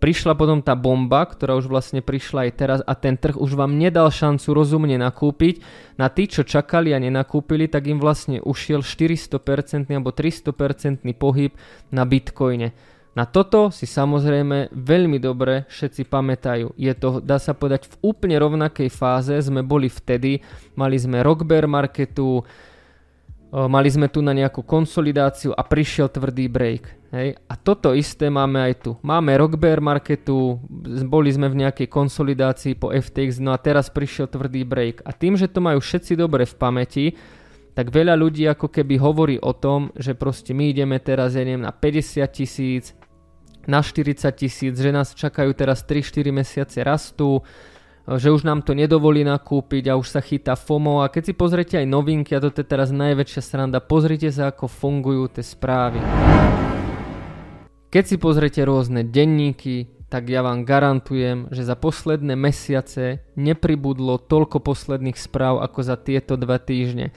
prišla 0.00 0.36
potom 0.36 0.64
tá 0.64 0.72
bomba, 0.72 1.24
ktorá 1.28 1.56
už 1.56 1.68
vlastne 1.68 2.00
prišla 2.00 2.48
aj 2.48 2.52
teraz 2.56 2.80
a 2.84 2.92
ten 2.96 3.20
trh 3.20 3.36
už 3.36 3.56
vám 3.56 3.76
nedal 3.76 4.08
šancu 4.08 4.56
rozumne 4.56 4.96
nakúpiť. 4.96 5.60
Na 6.00 6.08
tí, 6.08 6.28
čo 6.28 6.44
čakali 6.44 6.96
a 6.96 6.98
nenakúpili, 7.00 7.68
tak 7.68 7.88
im 7.88 8.00
vlastne 8.00 8.40
ušiel 8.40 8.80
400% 8.80 9.88
alebo 9.92 10.12
300% 10.12 11.04
pohyb 11.16 11.52
na 11.92 12.02
Bitcoine. 12.08 12.95
Na 13.16 13.24
toto 13.24 13.72
si 13.72 13.88
samozrejme 13.88 14.76
veľmi 14.76 15.16
dobre 15.16 15.64
všetci 15.72 16.04
pamätajú. 16.04 16.76
Je 16.76 16.92
to, 16.92 17.24
dá 17.24 17.40
sa 17.40 17.56
povedať, 17.56 17.88
v 17.88 18.12
úplne 18.12 18.36
rovnakej 18.36 18.92
fáze 18.92 19.32
sme 19.40 19.64
boli 19.64 19.88
vtedy. 19.88 20.44
Mali 20.76 21.00
sme 21.00 21.24
rock 21.24 21.48
marketu, 21.64 22.44
mali 23.48 23.88
sme 23.88 24.12
tu 24.12 24.20
na 24.20 24.36
nejakú 24.36 24.60
konsolidáciu 24.60 25.56
a 25.56 25.64
prišiel 25.64 26.12
tvrdý 26.12 26.44
break. 26.52 26.84
Hej? 27.16 27.40
A 27.48 27.56
toto 27.56 27.96
isté 27.96 28.28
máme 28.28 28.60
aj 28.60 28.84
tu. 28.84 28.90
Máme 29.00 29.32
rock 29.40 29.56
marketu, 29.80 30.60
boli 31.08 31.32
sme 31.32 31.48
v 31.48 31.64
nejakej 31.64 31.88
konsolidácii 31.88 32.76
po 32.76 32.92
FTX, 32.92 33.40
no 33.40 33.56
a 33.56 33.58
teraz 33.58 33.88
prišiel 33.88 34.28
tvrdý 34.28 34.68
break. 34.68 35.00
A 35.08 35.16
tým, 35.16 35.40
že 35.40 35.48
to 35.48 35.64
majú 35.64 35.80
všetci 35.80 36.20
dobre 36.20 36.44
v 36.44 36.52
pamäti, 36.60 37.06
tak 37.72 37.92
veľa 37.92 38.12
ľudí 38.12 38.44
ako 38.44 38.68
keby 38.68 39.00
hovorí 39.00 39.36
o 39.40 39.52
tom, 39.56 39.88
že 39.96 40.12
proste 40.12 40.52
my 40.52 40.72
ideme 40.72 41.00
teraz, 41.00 41.32
ja 41.32 41.44
neviem, 41.44 41.64
na 41.64 41.72
50 41.72 42.24
tisíc, 42.28 42.96
na 43.66 43.82
40 43.82 44.30
tisíc, 44.32 44.74
že 44.74 44.90
nás 44.94 45.12
čakajú 45.12 45.52
teraz 45.52 45.82
3-4 45.84 46.30
mesiace 46.32 46.80
rastu, 46.82 47.42
že 48.06 48.30
už 48.30 48.46
nám 48.46 48.62
to 48.62 48.70
nedovolí 48.70 49.26
nakúpiť 49.26 49.90
a 49.90 49.98
už 49.98 50.14
sa 50.14 50.22
chytá 50.22 50.54
FOMO 50.54 51.02
a 51.02 51.10
keď 51.10 51.22
si 51.30 51.34
pozrite 51.34 51.74
aj 51.74 51.86
novinky, 51.90 52.38
a 52.38 52.42
toto 52.42 52.62
je 52.62 52.70
teraz 52.70 52.94
najväčšia 52.94 53.42
sranda, 53.42 53.82
pozrite 53.82 54.30
sa 54.30 54.54
ako 54.54 54.70
fungujú 54.70 55.26
tie 55.34 55.42
správy. 55.42 55.98
Keď 57.90 58.04
si 58.06 58.16
pozrete 58.22 58.62
rôzne 58.62 59.02
denníky, 59.02 59.90
tak 60.06 60.30
ja 60.30 60.46
vám 60.46 60.62
garantujem, 60.62 61.50
že 61.50 61.66
za 61.66 61.74
posledné 61.74 62.38
mesiace 62.38 63.26
nepribudlo 63.34 64.22
toľko 64.22 64.62
posledných 64.62 65.18
správ 65.18 65.58
ako 65.58 65.80
za 65.82 65.98
tieto 65.98 66.38
dva 66.38 66.62
týždne. 66.62 67.10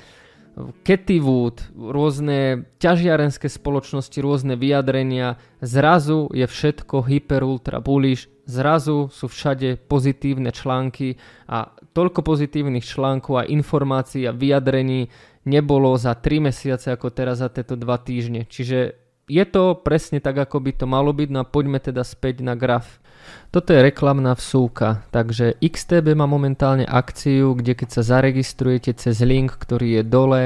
Cathy 0.83 1.23
Wood, 1.23 1.71
rôzne 1.75 2.67
ťažiarenské 2.83 3.47
spoločnosti, 3.47 4.17
rôzne 4.19 4.59
vyjadrenia, 4.59 5.39
zrazu 5.63 6.27
je 6.35 6.43
všetko 6.43 7.07
hyper 7.07 7.41
ultra 7.47 7.79
bullish, 7.79 8.27
zrazu 8.43 9.07
sú 9.09 9.31
všade 9.31 9.79
pozitívne 9.87 10.51
články 10.51 11.15
a 11.47 11.71
toľko 11.95 12.21
pozitívnych 12.21 12.85
článkov 12.85 13.41
a 13.41 13.47
informácií 13.47 14.27
a 14.27 14.35
vyjadrení 14.35 15.07
nebolo 15.47 15.95
za 15.95 16.13
3 16.13 16.51
mesiace 16.51 16.91
ako 16.93 17.09
teraz 17.09 17.39
za 17.39 17.49
tieto 17.49 17.79
2 17.79 17.87
týždne. 18.05 18.41
Čiže 18.45 19.08
je 19.29 19.45
to 19.45 19.77
presne 19.77 20.17
tak, 20.19 20.35
ako 20.41 20.57
by 20.59 20.71
to 20.73 20.85
malo 20.89 21.13
byť, 21.13 21.29
no 21.29 21.45
a 21.45 21.47
poďme 21.47 21.77
teda 21.77 22.01
späť 22.01 22.41
na 22.41 22.57
graf. 22.57 22.97
Toto 23.53 23.73
je 23.73 23.85
reklamná 23.85 24.33
vsúka, 24.33 25.05
takže 25.13 25.53
XTB 25.61 26.17
má 26.17 26.25
momentálne 26.25 26.85
akciu, 26.85 27.53
kde 27.53 27.77
keď 27.77 27.89
sa 27.93 28.01
zaregistrujete 28.01 28.97
cez 28.97 29.21
link, 29.21 29.53
ktorý 29.53 30.01
je 30.01 30.03
dole, 30.03 30.43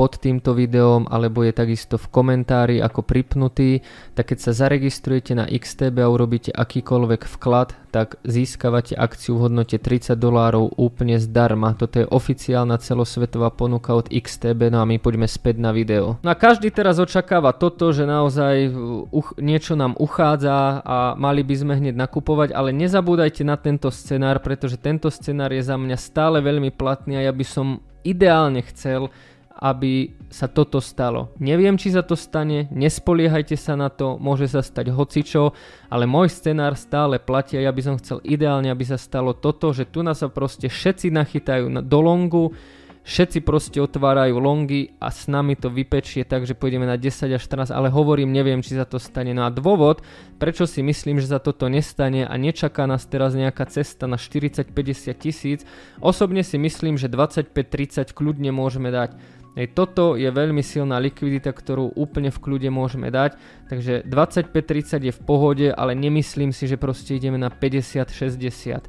pod 0.00 0.16
týmto 0.16 0.56
videom 0.56 1.04
alebo 1.12 1.44
je 1.44 1.52
takisto 1.52 2.00
v 2.00 2.08
komentári 2.08 2.80
ako 2.80 3.04
pripnutý, 3.04 3.84
tak 4.16 4.32
keď 4.32 4.48
sa 4.48 4.52
zaregistrujete 4.56 5.36
na 5.36 5.44
XTB 5.44 6.00
a 6.00 6.08
urobíte 6.08 6.56
akýkoľvek 6.56 7.28
vklad, 7.28 7.76
tak 7.92 8.16
získavate 8.24 8.96
akciu 8.96 9.36
v 9.36 9.52
hodnote 9.52 9.76
30 9.76 10.16
dolárov 10.16 10.72
úplne 10.80 11.20
zdarma. 11.20 11.76
Toto 11.76 12.00
je 12.00 12.08
oficiálna 12.08 12.80
celosvetová 12.80 13.52
ponuka 13.52 13.92
od 13.92 14.08
XTB, 14.08 14.72
no 14.72 14.80
a 14.80 14.88
my 14.88 14.96
poďme 14.96 15.28
späť 15.28 15.60
na 15.60 15.68
video. 15.68 16.16
No 16.24 16.32
a 16.32 16.36
každý 16.38 16.72
teraz 16.72 16.96
očakáva 16.96 17.52
toto, 17.52 17.92
že 17.92 18.08
naozaj 18.08 18.72
uh, 18.72 19.36
niečo 19.36 19.76
nám 19.76 20.00
uchádza 20.00 20.80
a 20.80 21.12
mali 21.20 21.44
by 21.44 21.54
sme 21.60 21.76
hneď 21.76 21.92
nakupovať, 22.00 22.56
ale 22.56 22.72
nezabúdajte 22.72 23.44
na 23.44 23.60
tento 23.60 23.92
scenár, 23.92 24.40
pretože 24.40 24.80
tento 24.80 25.12
scenár 25.12 25.52
je 25.52 25.60
za 25.60 25.76
mňa 25.76 26.00
stále 26.00 26.40
veľmi 26.40 26.72
platný 26.72 27.20
a 27.20 27.28
ja 27.28 27.32
by 27.36 27.44
som 27.44 27.84
ideálne 28.00 28.64
chcel, 28.64 29.12
aby 29.60 30.16
sa 30.32 30.48
toto 30.48 30.80
stalo. 30.80 31.36
Neviem, 31.36 31.76
či 31.76 31.92
sa 31.92 32.00
to 32.00 32.16
stane, 32.16 32.72
nespoliehajte 32.72 33.60
sa 33.60 33.76
na 33.76 33.92
to, 33.92 34.16
môže 34.16 34.48
sa 34.48 34.64
stať 34.64 34.88
hocičo, 34.88 35.52
ale 35.92 36.08
môj 36.08 36.32
scenár 36.32 36.80
stále 36.80 37.20
platí 37.20 37.60
a 37.60 37.68
ja 37.68 37.72
by 37.72 37.82
som 37.84 38.00
chcel 38.00 38.24
ideálne, 38.24 38.72
aby 38.72 38.88
sa 38.88 38.96
stalo 38.96 39.36
toto, 39.36 39.76
že 39.76 39.84
tu 39.84 40.00
nás 40.00 40.24
sa 40.24 40.32
proste 40.32 40.72
všetci 40.72 41.12
nachytajú 41.12 41.84
do 41.84 41.98
longu, 42.00 42.56
všetci 43.04 43.42
proste 43.42 43.80
otvárajú 43.80 44.36
longy 44.36 44.94
a 45.00 45.08
s 45.08 45.26
nami 45.26 45.56
to 45.56 45.72
vypečie, 45.72 46.24
takže 46.24 46.54
pôjdeme 46.56 46.84
na 46.84 47.00
10 47.00 47.32
až 47.32 47.42
14, 47.42 47.72
ale 47.72 47.88
hovorím, 47.88 48.30
neviem, 48.30 48.60
či 48.60 48.76
sa 48.76 48.84
to 48.84 49.00
stane. 49.00 49.32
No 49.32 49.48
a 49.48 49.50
dôvod, 49.50 50.04
prečo 50.36 50.68
si 50.68 50.84
myslím, 50.84 51.18
že 51.18 51.32
sa 51.32 51.40
toto 51.40 51.66
nestane 51.66 52.28
a 52.28 52.34
nečaká 52.36 52.84
nás 52.84 53.08
teraz 53.08 53.32
nejaká 53.32 53.66
cesta 53.68 54.04
na 54.04 54.20
40-50 54.20 55.10
tisíc, 55.16 55.60
osobne 55.98 56.44
si 56.44 56.60
myslím, 56.60 57.00
že 57.00 57.08
25-30 57.08 58.12
kľudne 58.12 58.52
môžeme 58.52 58.92
dať 58.92 59.39
Hej, 59.58 59.74
toto 59.74 60.14
je 60.14 60.30
veľmi 60.30 60.62
silná 60.62 61.02
likvidita, 61.02 61.50
ktorú 61.50 61.98
úplne 61.98 62.30
v 62.30 62.38
kľude 62.38 62.70
môžeme 62.70 63.10
dať, 63.10 63.34
takže 63.66 64.06
25-30 64.06 65.10
je 65.10 65.12
v 65.12 65.20
pohode, 65.26 65.66
ale 65.74 65.98
nemyslím 65.98 66.54
si, 66.54 66.70
že 66.70 66.78
proste 66.78 67.18
ideme 67.18 67.34
na 67.34 67.50
50-60. 67.50 68.86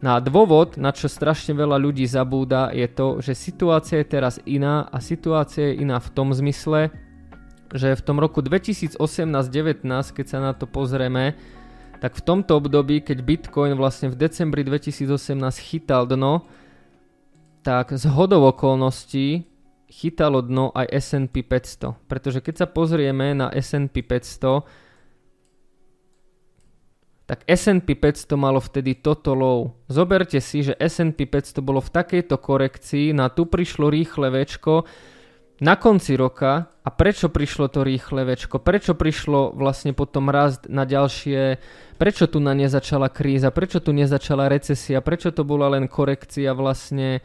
No 0.00 0.16
a 0.16 0.22
dôvod, 0.22 0.80
na 0.80 0.96
čo 0.96 1.12
strašne 1.12 1.52
veľa 1.52 1.76
ľudí 1.76 2.08
zabúda, 2.08 2.72
je 2.72 2.88
to, 2.88 3.20
že 3.20 3.36
situácia 3.36 4.00
je 4.00 4.06
teraz 4.08 4.40
iná 4.48 4.88
a 4.88 5.02
situácia 5.02 5.74
je 5.74 5.84
iná 5.84 6.00
v 6.00 6.08
tom 6.14 6.32
zmysle, 6.32 6.88
že 7.74 7.92
v 7.92 8.02
tom 8.06 8.16
roku 8.16 8.40
2018-19, 8.40 8.96
keď 10.14 10.24
sa 10.24 10.38
na 10.40 10.56
to 10.56 10.64
pozrieme, 10.64 11.36
tak 11.98 12.14
v 12.14 12.22
tomto 12.22 12.62
období, 12.62 13.02
keď 13.02 13.18
Bitcoin 13.26 13.74
vlastne 13.74 14.08
v 14.08 14.16
decembri 14.16 14.62
2018 14.62 15.34
chytal 15.58 16.06
dno, 16.06 16.46
tak 17.66 17.90
z 17.90 18.06
hodov 18.06 18.54
okolností 18.54 19.47
chytalo 19.88 20.44
dno 20.44 20.70
aj 20.76 20.86
S&P 20.92 21.42
500. 21.42 21.96
Pretože 22.06 22.44
keď 22.44 22.54
sa 22.64 22.66
pozrieme 22.68 23.32
na 23.32 23.48
S&P 23.50 24.04
500, 24.04 24.88
tak 27.28 27.44
S&P 27.44 27.92
500 27.92 28.40
malo 28.40 28.56
vtedy 28.56 28.96
toto 29.00 29.36
low. 29.36 29.76
Zoberte 29.88 30.40
si, 30.40 30.64
že 30.64 30.76
S&P 30.80 31.28
500 31.28 31.60
bolo 31.60 31.84
v 31.84 31.92
takejto 31.92 32.40
korekcii, 32.40 33.12
na 33.12 33.28
tu 33.28 33.44
prišlo 33.44 33.92
rýchle 33.92 34.32
večko 34.32 34.88
na 35.60 35.76
konci 35.76 36.16
roka. 36.16 36.72
A 36.80 36.88
prečo 36.88 37.28
prišlo 37.28 37.68
to 37.68 37.84
rýchle 37.84 38.24
večko, 38.24 38.64
prečo 38.64 38.96
prišlo 38.96 39.52
vlastne 39.52 39.92
potom 39.92 40.32
rast 40.32 40.64
na 40.72 40.88
ďalšie, 40.88 41.60
prečo 42.00 42.24
tu 42.24 42.40
na 42.40 42.56
nezačala 42.56 43.12
kríza, 43.12 43.52
prečo 43.52 43.84
tu 43.84 43.92
nezačala 43.92 44.48
recesia, 44.48 45.04
prečo 45.04 45.28
to 45.28 45.44
bola 45.44 45.68
len 45.76 45.84
korekcia 45.84 46.56
vlastne 46.56 47.20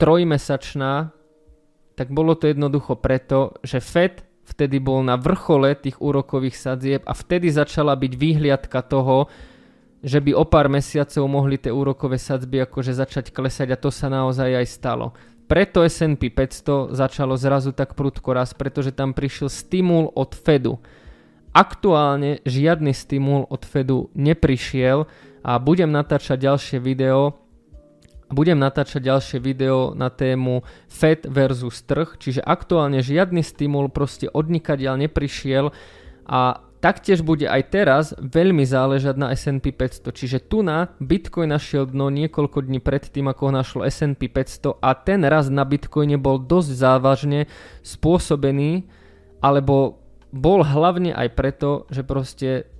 trojmesačná, 0.00 1.12
tak 1.94 2.08
bolo 2.08 2.32
to 2.32 2.48
jednoducho 2.48 2.96
preto, 2.96 3.60
že 3.60 3.84
Fed 3.84 4.24
vtedy 4.48 4.80
bol 4.80 5.04
na 5.04 5.20
vrchole 5.20 5.76
tých 5.76 6.00
úrokových 6.00 6.56
sadzieb 6.56 7.02
a 7.04 7.12
vtedy 7.12 7.52
začala 7.52 7.92
byť 7.94 8.12
výhliadka 8.16 8.80
toho, 8.82 9.28
že 10.00 10.18
by 10.24 10.32
o 10.32 10.48
pár 10.48 10.72
mesiacov 10.72 11.28
mohli 11.28 11.60
tie 11.60 11.68
úrokové 11.68 12.16
sadzby 12.16 12.64
akože 12.64 12.96
začať 12.96 13.36
klesať 13.36 13.76
a 13.76 13.80
to 13.80 13.92
sa 13.92 14.08
naozaj 14.08 14.64
aj 14.64 14.66
stalo. 14.66 15.12
Preto 15.44 15.84
S&P 15.84 16.32
500 16.32 16.96
začalo 16.96 17.34
zrazu 17.36 17.76
tak 17.76 17.98
prudko 17.98 18.32
raz, 18.32 18.56
pretože 18.56 18.94
tam 18.96 19.12
prišiel 19.12 19.52
stimul 19.52 20.08
od 20.14 20.32
Fedu. 20.32 20.80
Aktuálne 21.50 22.38
žiadny 22.46 22.94
stimul 22.94 23.44
od 23.50 23.66
Fedu 23.66 24.08
neprišiel 24.14 25.10
a 25.42 25.58
budem 25.58 25.90
natáčať 25.90 26.46
ďalšie 26.46 26.78
video, 26.78 27.39
budem 28.30 28.56
natáčať 28.56 29.10
ďalšie 29.10 29.38
video 29.42 29.92
na 29.92 30.08
tému 30.08 30.62
Fed 30.86 31.26
versus 31.26 31.82
trh, 31.82 32.16
čiže 32.16 32.40
aktuálne 32.40 33.02
žiadny 33.02 33.42
stimul 33.42 33.90
proste 33.90 34.30
odnikadiaľ 34.30 35.06
neprišiel 35.06 35.74
a 36.30 36.62
taktiež 36.80 37.20
bude 37.20 37.44
aj 37.44 37.62
teraz 37.68 38.04
veľmi 38.16 38.64
záležať 38.64 39.14
na 39.18 39.34
S&P 39.36 39.74
500, 39.74 40.16
čiže 40.16 40.38
tu 40.46 40.64
na 40.64 40.94
Bitcoin 41.02 41.52
našiel 41.52 41.84
dno 41.84 42.08
niekoľko 42.08 42.64
dní 42.64 42.80
pred 42.80 43.04
tým, 43.04 43.28
ako 43.28 43.50
ho 43.50 43.52
našlo 43.52 43.82
S&P 43.84 44.30
500 44.30 44.80
a 44.80 44.90
ten 44.96 45.20
raz 45.26 45.52
na 45.52 45.66
Bitcoine 45.66 46.16
bol 46.16 46.40
dosť 46.40 46.70
závažne 46.72 47.50
spôsobený, 47.84 48.88
alebo 49.44 50.00
bol 50.30 50.62
hlavne 50.62 51.10
aj 51.12 51.28
preto, 51.34 51.90
že 51.90 52.06
proste 52.06 52.70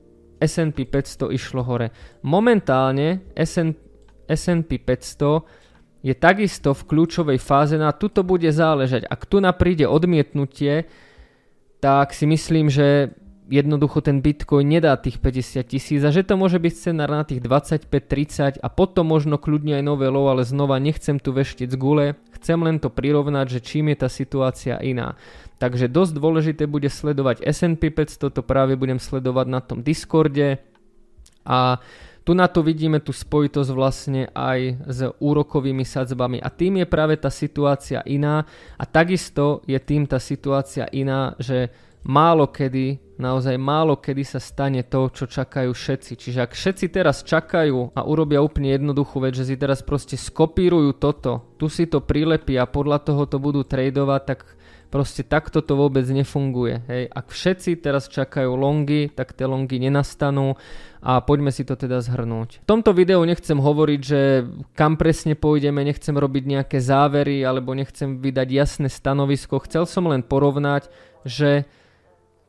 S&P 0.40 0.88
500 0.88 1.34
išlo 1.36 1.60
hore. 1.60 1.92
Momentálne 2.24 3.26
S&P 3.36 3.89
S&P 4.30 4.78
500 4.78 5.42
je 6.00 6.14
takisto 6.16 6.72
v 6.72 6.86
kľúčovej 6.86 7.38
fáze, 7.42 7.76
na 7.76 7.92
tuto 7.92 8.24
bude 8.24 8.48
záležať. 8.48 9.04
Ak 9.04 9.28
tu 9.28 9.42
napríde 9.42 9.84
odmietnutie, 9.84 10.88
tak 11.80 12.16
si 12.16 12.24
myslím, 12.24 12.72
že 12.72 13.12
jednoducho 13.50 13.98
ten 14.00 14.22
Bitcoin 14.22 14.70
nedá 14.70 14.94
tých 14.94 15.18
50 15.18 15.66
tisíc 15.66 16.00
a 16.06 16.14
že 16.14 16.22
to 16.22 16.38
môže 16.38 16.62
byť 16.62 16.72
scenár 16.72 17.10
na 17.10 17.26
tých 17.26 17.42
25-30 17.42 18.62
a 18.62 18.68
potom 18.70 19.10
možno 19.10 19.42
kľudne 19.42 19.82
aj 19.82 19.84
nové 19.84 20.06
low, 20.06 20.30
ale 20.30 20.46
znova 20.46 20.78
nechcem 20.78 21.18
tu 21.18 21.34
veštiť 21.34 21.68
z 21.74 21.76
gule, 21.76 22.06
chcem 22.38 22.56
len 22.62 22.78
to 22.78 22.88
prirovnať, 22.88 23.58
že 23.58 23.60
čím 23.60 23.90
je 23.90 24.06
tá 24.06 24.08
situácia 24.08 24.78
iná. 24.78 25.18
Takže 25.58 25.90
dosť 25.90 26.12
dôležité 26.16 26.64
bude 26.70 26.88
sledovať 26.88 27.42
S&P 27.42 27.90
500, 27.90 28.38
to 28.38 28.42
práve 28.46 28.78
budem 28.78 29.02
sledovať 29.02 29.46
na 29.50 29.60
tom 29.60 29.82
Discorde 29.82 30.62
a 31.42 31.82
tu 32.24 32.36
na 32.36 32.46
to 32.46 32.60
vidíme 32.60 33.00
tú 33.00 33.10
spojitosť 33.10 33.70
vlastne 33.72 34.28
aj 34.36 34.60
s 34.86 35.00
úrokovými 35.18 35.82
sadzbami 35.82 36.38
a 36.38 36.48
tým 36.52 36.84
je 36.84 36.86
práve 36.86 37.16
tá 37.16 37.32
situácia 37.32 38.04
iná 38.04 38.44
a 38.76 38.84
takisto 38.84 39.64
je 39.64 39.78
tým 39.80 40.04
tá 40.04 40.20
situácia 40.20 40.84
iná, 40.92 41.34
že 41.40 41.72
málo 42.04 42.48
kedy, 42.48 43.16
naozaj 43.20 43.56
málo 43.60 44.00
kedy 44.00 44.24
sa 44.24 44.40
stane 44.40 44.80
to, 44.84 45.12
čo 45.12 45.28
čakajú 45.28 45.72
všetci. 45.72 46.12
Čiže 46.16 46.38
ak 46.48 46.52
všetci 46.56 46.86
teraz 46.88 47.20
čakajú 47.24 47.92
a 47.92 48.00
urobia 48.04 48.40
úplne 48.40 48.72
jednoduchú 48.72 49.20
vec, 49.20 49.36
že 49.36 49.52
si 49.52 49.56
teraz 49.60 49.84
proste 49.84 50.16
skopírujú 50.16 50.96
toto, 50.96 51.56
tu 51.60 51.68
si 51.68 51.84
to 51.84 52.00
prilepia 52.00 52.64
a 52.64 52.70
podľa 52.70 53.04
toho 53.04 53.28
to 53.28 53.36
budú 53.36 53.64
tradovať, 53.64 54.22
tak 54.24 54.40
proste 54.90 55.22
takto 55.22 55.62
to 55.62 55.78
vôbec 55.78 56.02
nefunguje. 56.04 56.82
Hej. 56.90 57.02
Ak 57.14 57.30
všetci 57.30 57.78
teraz 57.78 58.10
čakajú 58.10 58.52
longy, 58.58 59.08
tak 59.08 59.32
tie 59.32 59.46
longy 59.46 59.78
nenastanú 59.78 60.58
a 61.00 61.22
poďme 61.22 61.54
si 61.54 61.64
to 61.64 61.78
teda 61.78 62.02
zhrnúť. 62.02 62.60
V 62.60 62.68
tomto 62.68 62.92
videu 62.92 63.22
nechcem 63.22 63.56
hovoriť, 63.56 64.00
že 64.02 64.44
kam 64.74 64.98
presne 65.00 65.38
pôjdeme, 65.38 65.80
nechcem 65.86 66.12
robiť 66.12 66.44
nejaké 66.44 66.78
závery 66.82 67.46
alebo 67.46 67.72
nechcem 67.72 68.18
vydať 68.20 68.48
jasné 68.50 68.88
stanovisko. 68.90 69.62
Chcel 69.64 69.86
som 69.88 70.10
len 70.10 70.26
porovnať, 70.26 70.90
že 71.24 71.64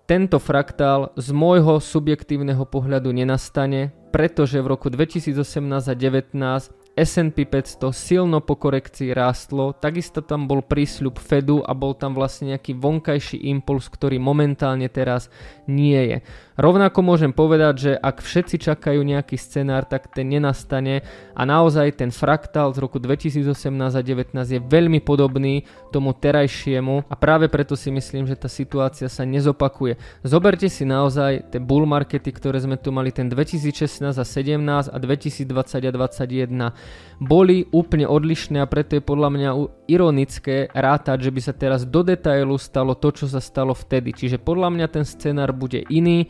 tento 0.09 0.43
fraktál 0.43 1.15
z 1.15 1.31
môjho 1.31 1.79
subjektívneho 1.79 2.67
pohľadu 2.67 3.15
nenastane, 3.15 3.95
pretože 4.11 4.59
v 4.59 4.75
roku 4.75 4.91
2018 4.91 5.39
a 5.71 5.95
2019 5.95 6.80
S&P 6.91 7.47
500 7.47 7.95
silno 7.95 8.43
po 8.43 8.59
korekcii 8.59 9.15
rástlo, 9.15 9.71
takisto 9.71 10.19
tam 10.19 10.43
bol 10.43 10.59
prísľub 10.59 11.15
Fedu 11.23 11.63
a 11.63 11.71
bol 11.71 11.95
tam 11.95 12.11
vlastne 12.11 12.51
nejaký 12.51 12.75
vonkajší 12.75 13.47
impuls, 13.47 13.87
ktorý 13.87 14.19
momentálne 14.19 14.91
teraz 14.91 15.31
nie 15.71 15.95
je. 15.95 16.17
Rovnako 16.59 16.99
môžem 16.99 17.31
povedať, 17.31 17.73
že 17.79 17.91
ak 17.95 18.19
všetci 18.19 18.59
čakajú 18.59 19.01
nejaký 19.07 19.39
scenár, 19.39 19.87
tak 19.87 20.11
ten 20.11 20.27
nenastane 20.27 21.01
a 21.31 21.41
naozaj 21.47 21.95
ten 21.95 22.11
fraktál 22.11 22.75
z 22.75 22.83
roku 22.83 22.99
2018 22.99 23.47
a 23.71 24.01
2019 24.03 24.59
je 24.59 24.61
veľmi 24.61 24.99
podobný 24.99 25.63
tomu 25.95 26.11
terajšiemu 26.11 27.07
a 27.07 27.15
práve 27.15 27.47
preto 27.47 27.79
si 27.79 27.87
myslím, 27.87 28.27
že 28.27 28.35
tá 28.35 28.51
situácia 28.51 29.07
sa 29.07 29.23
nezopakuje. 29.23 29.95
Zoberte 30.27 30.67
si 30.67 30.83
naozaj 30.83 31.55
tie 31.55 31.63
bull 31.63 31.87
markety, 31.87 32.35
ktoré 32.35 32.59
sme 32.59 32.75
tu 32.75 32.91
mali 32.91 33.15
ten 33.15 33.31
2016 33.31 34.11
a 34.11 34.25
17 34.27 34.91
a 34.91 34.97
2020 34.99 35.87
a 35.87 35.91
2021 35.95 36.80
boli 37.21 37.69
úplne 37.69 38.09
odlišné 38.09 38.57
a 38.57 38.65
preto 38.65 38.97
je 38.97 39.05
podľa 39.05 39.29
mňa 39.29 39.49
ironické 39.85 40.65
rátať, 40.73 41.29
že 41.29 41.31
by 41.31 41.41
sa 41.45 41.53
teraz 41.53 41.85
do 41.85 42.01
detailu 42.01 42.57
stalo 42.57 42.97
to, 42.97 43.13
čo 43.13 43.29
sa 43.29 43.37
stalo 43.37 43.77
vtedy. 43.77 44.09
Čiže 44.09 44.41
podľa 44.41 44.73
mňa 44.73 44.87
ten 44.89 45.05
scenár 45.05 45.53
bude 45.53 45.85
iný. 45.93 46.25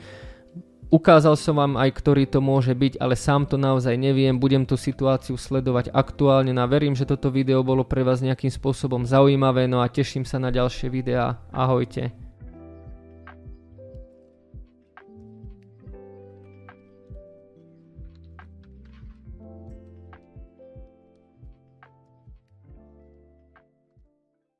Ukázal 0.91 1.39
som 1.39 1.55
vám 1.55 1.79
aj, 1.79 1.96
ktorý 1.96 2.27
to 2.27 2.43
môže 2.43 2.75
byť, 2.75 3.00
ale 3.00 3.15
sám 3.15 3.48
to 3.48 3.55
naozaj 3.55 3.96
neviem. 3.96 4.36
Budem 4.36 4.67
tú 4.67 4.75
situáciu 4.75 5.39
sledovať 5.39 5.96
aktuálne 5.96 6.51
a 6.60 6.67
verím, 6.67 7.00
že 7.00 7.08
toto 7.08 7.31
video 7.31 7.63
bolo 7.63 7.88
pre 7.88 8.03
vás 8.03 8.20
nejakým 8.20 8.51
spôsobom 8.51 9.08
zaujímavé. 9.08 9.72
No 9.72 9.79
a 9.79 9.88
teším 9.88 10.27
sa 10.27 10.43
na 10.43 10.51
ďalšie 10.51 10.91
videá. 10.91 11.39
Ahojte. 11.55 12.31